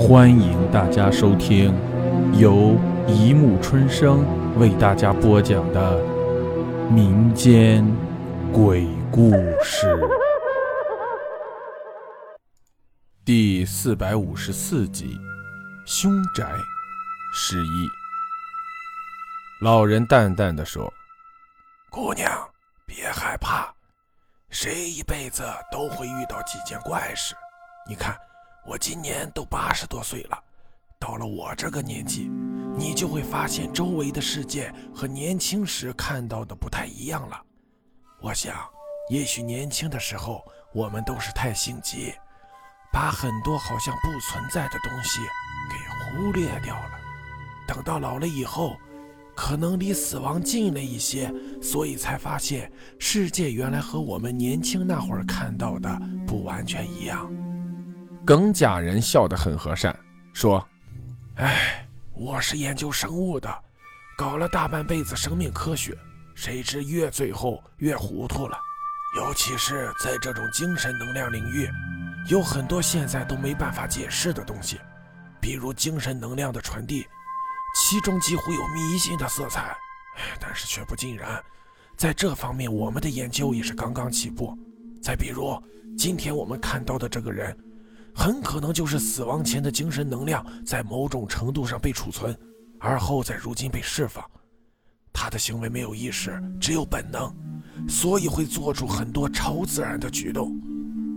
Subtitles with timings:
[0.00, 1.74] 欢迎大家收听
[2.32, 2.74] 由
[3.06, 4.24] 一木春生
[4.58, 6.02] 为大家播讲的
[6.90, 7.84] 民间
[8.50, 9.30] 鬼故
[9.62, 9.86] 事
[13.26, 15.18] 第四百五十四集
[15.84, 16.50] 《凶宅
[17.34, 17.86] 失忆》。
[19.60, 20.90] 老人淡淡的说
[21.92, 22.32] ：“姑娘，
[22.86, 23.70] 别害怕，
[24.48, 27.34] 谁一辈子都会遇到几件怪事。
[27.86, 28.16] 你看。”
[28.66, 30.38] 我今年都八十多岁了，
[30.98, 32.30] 到了我这个年纪，
[32.76, 37.40] 你就会发现周围的世界和年轻时看到的不太一样了。
[38.20, 38.54] 我想，
[39.08, 42.12] 也许年轻的时候我们都是太性急，
[42.92, 45.20] 把很多好像不存在的东西
[45.70, 46.90] 给忽略掉了。
[47.66, 48.76] 等到老了以后，
[49.34, 51.32] 可能离死亡近了一些，
[51.62, 57.32] 所以才发现世界原来和我们年轻那会儿看到的不完全一样。
[58.30, 59.92] 耿家人笑得很和善，
[60.32, 60.64] 说
[61.34, 63.52] ：“哎，我是研究生物的，
[64.16, 65.98] 搞了大半辈子生命科学，
[66.36, 68.56] 谁知越最后越糊涂了。
[69.16, 71.68] 尤其是在这种精神能量领域，
[72.28, 74.78] 有很多现在都没办法解释的东西，
[75.40, 77.04] 比如精神能量的传递，
[77.74, 79.76] 其中几乎有迷信的色彩。
[80.38, 81.42] 但是却不尽然，
[81.96, 84.56] 在这方面我们的研究也是刚刚起步。
[85.02, 85.60] 再比如
[85.98, 87.52] 今天我们看到的这个人。”
[88.20, 92.36] 很可能就是死亡前的精神能量在某种程度上被储存，
[92.78, 94.22] 而后在如今被释放。
[95.10, 97.34] 他的行为没有意识，只有本能，
[97.88, 100.54] 所以会做出很多超自然的举动。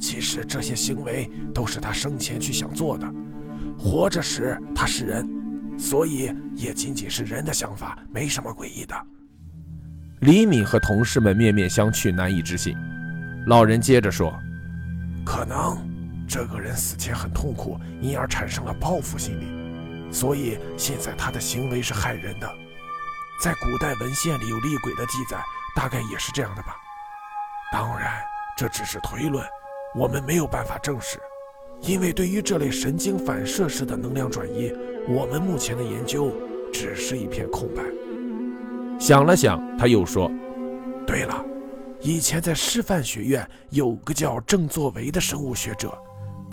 [0.00, 3.08] 其实这些行为都是他生前去想做的。
[3.78, 5.24] 活着时他是人，
[5.78, 9.06] 所以也仅仅是人的想法，没什么诡异的。
[10.22, 12.76] 李敏和同事们面面相觑，难以置信。
[13.46, 14.36] 老人接着说
[15.24, 15.78] ：“可能。”
[16.28, 22.46] 这个人死前很痛苦，因而产生了报复心理，所以现在他的行为是害人的。
[23.42, 25.42] 在古代文献里有厉鬼的记载，
[25.74, 26.76] 大概也是这样的吧。
[27.72, 28.22] 当然，
[28.56, 29.42] 这只是推论，
[29.94, 31.18] 我们没有办法证实，
[31.80, 34.70] 因为对于这类神经反射式的能量转移，
[35.08, 36.30] 我们目前的研究
[36.72, 37.82] 只是一片空白。
[39.00, 40.30] 想了想，他又说
[41.06, 41.44] ：“对了，
[42.00, 45.96] 以前在师范学院有个叫郑作维的生物学者。”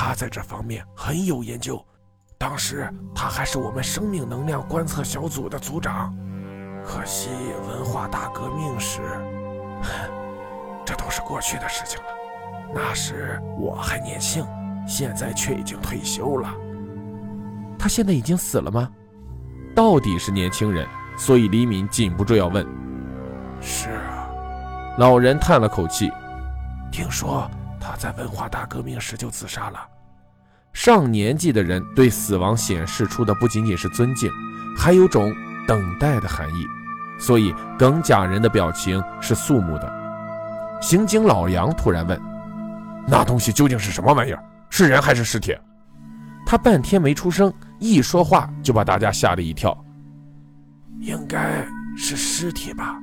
[0.00, 1.84] 他在这方面很有研究，
[2.38, 6.14] 当时他还是我们生命能量观测小组的组长。
[6.84, 7.30] 可惜
[7.68, 9.00] 文化大革命时，
[10.86, 12.06] 这都是过去的事情了。
[12.72, 14.46] 那时我还年轻，
[14.86, 16.48] 现在却已经退休了。
[17.76, 18.88] 他现在已经死了吗？
[19.74, 22.64] 到底是年轻人，所以李敏禁不住要问。
[23.60, 24.30] 是啊，
[24.96, 26.08] 老人叹了口气，
[26.92, 27.50] 听说。
[27.88, 29.80] 他在文化大革命时就自杀了。
[30.74, 34.30] 上年纪的人对死亡显示出的不仅仅是尊敬，
[34.76, 35.34] 还有种
[35.66, 36.66] 等待的含义，
[37.18, 40.78] 所以耿家人的表情是肃穆的。
[40.82, 42.20] 刑警老杨突然问
[43.08, 44.44] ：“那东西究竟是什么玩意儿？
[44.68, 45.56] 是人还是尸体？”
[46.44, 49.76] 他半天没出声，一说话就把大家吓了一跳。
[51.00, 51.66] 应该
[51.96, 52.98] 是尸体吧？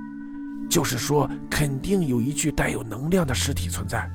[0.69, 4.07] 就是说，肯定有一具带有能量的尸体存在。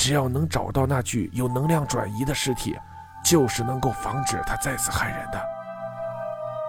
[0.00, 2.74] 只要能找到那具有能量转移的尸体，
[3.22, 5.38] 就是能够防止他再次害人的。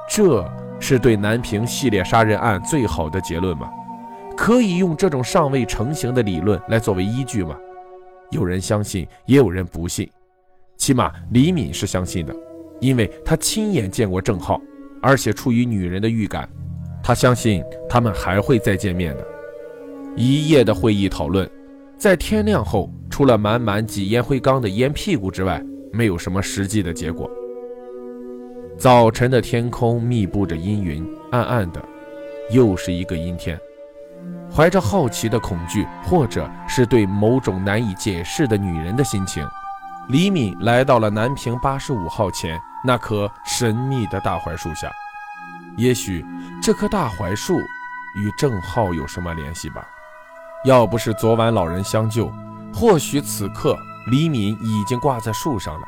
[0.10, 0.46] 这
[0.82, 3.72] 是对南平系列杀人案最好的结论吗？
[4.36, 7.56] 可以用这种尚未成型的理论来作为依据吗？
[8.32, 10.12] 有人相信，也有人不信。
[10.76, 12.36] 起码李敏是相信的，
[12.82, 14.60] 因为他亲眼见过郑浩，
[15.02, 16.50] 而且出于女人的预感，
[17.02, 19.26] 他相信他们还会再见面的。
[20.18, 21.50] 一夜的会议讨论。
[22.02, 25.64] 在天亮后，除了满满挤烟灰缸的烟屁股之外，
[25.94, 27.30] 没有什么实际的结果。
[28.76, 31.80] 早晨的天空密布着阴云，暗暗的，
[32.50, 33.56] 又是一个阴天。
[34.52, 39.48] 怀着好奇的恐惧，或者是对某种难以解释的女人的心情，
[40.10, 44.90] 李敏来到了南平八十五号前那棵神秘的大槐树下。
[45.78, 46.26] 也许
[46.64, 47.60] 这棵大槐树
[48.18, 49.88] 与郑浩有什么联系吧。
[50.64, 52.32] 要不是昨晚老人相救，
[52.72, 53.76] 或许此刻
[54.12, 55.88] 李敏已经挂在树上了。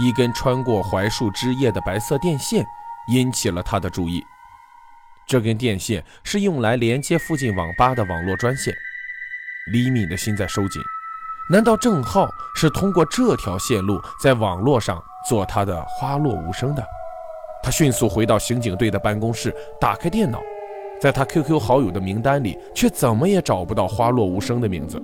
[0.00, 2.64] 一根穿过槐树枝叶的白色电线
[3.08, 4.24] 引起了他的注意。
[5.26, 8.72] 这根电线是用来连接附近网吧的网络专线。
[9.72, 10.80] 李敏的心在收紧。
[11.50, 16.84] 难道郑浩是通过这条线路在网络上做他的花落无声的？
[17.64, 20.40] 他迅速回到刑警队的办公室，打开电脑。
[21.00, 25.02] 在他 QQ 好友的名单里，却怎么也找不到花落无声的名字。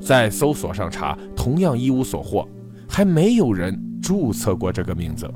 [0.00, 2.46] 在搜索上查，同样一无所获。
[2.88, 5.28] 还没有人注册过这个名字。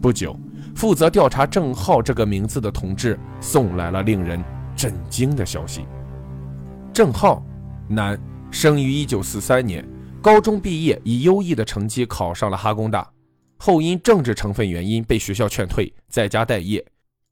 [0.00, 0.34] 不久，
[0.76, 4.42] 负责调查郑浩这个名字的同志送来了令人
[4.76, 5.84] 震惊的消息：
[6.92, 7.44] 郑浩，
[7.88, 8.18] 男，
[8.50, 9.88] 生于1943年，
[10.22, 13.06] 高中毕业，以优异的成绩考上了哈工大，
[13.58, 16.82] 后因政治成分原因被学校劝退，在家待业，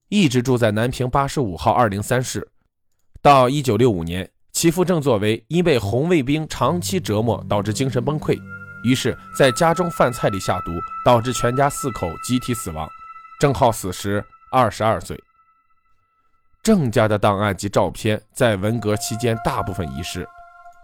[0.08, 2.48] 一直住在南平85号203室。
[3.20, 8.38] 到1965年，其父郑作为因被红卫兵长期折磨导致精神崩溃。
[8.84, 10.70] 于是，在家中饭菜里下毒，
[11.04, 12.88] 导致全家四口集体死亡。
[13.40, 15.20] 郑浩死时二十二岁。
[16.62, 20.26] 郑家的档案及照片在文革期间大部分遗失，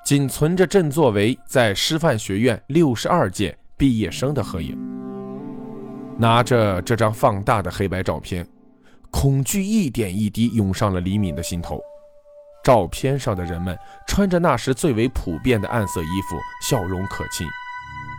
[0.05, 4.77] 仅存着郑作为在师范学院六十二届毕业生的合影。
[6.19, 8.47] 拿着这张放大的黑白照片，
[9.15, 11.81] 恐惧一点一滴涌上了李敏的心头。
[12.65, 13.79] 照片上的人们
[14.09, 17.47] 穿着那时最为普遍的暗色衣服，笑容可亲。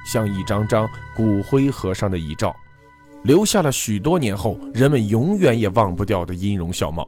[0.10, 2.56] 像一张张骨灰盒上的遗照，
[3.24, 7.06] 留下了许多年后人们永远也忘不掉的音容笑貌。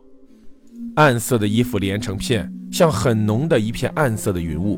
[0.98, 4.78] 暗色的衣服连成片，像很浓的一片暗色的云雾。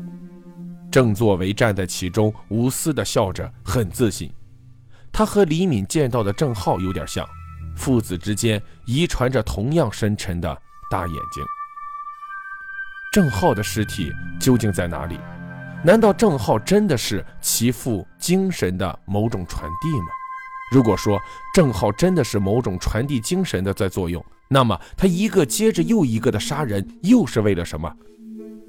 [0.88, 4.32] 郑作为站在其中，无私地笑着，很自信。
[5.10, 7.26] 他和李敏见到的郑浩有点像，
[7.80, 11.42] 父子之间遗传着同样深沉的大眼睛。
[13.10, 15.18] 郑浩的尸体究竟在哪里？
[15.82, 20.08] 难道郑浩真的是其父精神的某种传递吗？
[20.70, 21.18] 如果说
[21.54, 27.90] 郑浩真的是某种传递精神的在作用，那么他一个接着又一个的杀人又是为了什么？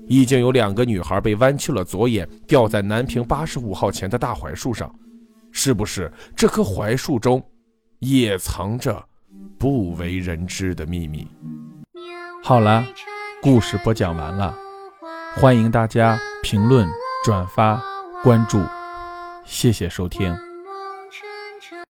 [0.07, 4.89] 已经有两个女孩被弯曲了左眼，吊在南平八十五号前的大槐树上，
[5.51, 7.43] 是不是这棵槐树中
[8.01, 9.05] 也藏着
[9.57, 11.27] 不为人知的秘密？
[12.43, 12.83] 好了，
[13.41, 14.53] 故事播讲完了，
[15.35, 16.87] 欢迎大家评论。
[17.23, 17.79] 转发
[18.23, 18.59] 关注，
[19.45, 20.35] 谢谢收听。